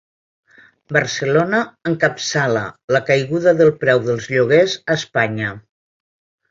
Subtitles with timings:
[0.97, 1.59] Barcelona
[1.91, 2.65] encapçala
[2.97, 5.57] la caiguda del preu dels lloguers a Espanya